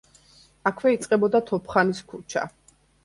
აქვე 0.69 0.93
იწყებოდა 0.95 1.41
თოფხანის 1.51 2.01
ქუჩა. 2.13 2.47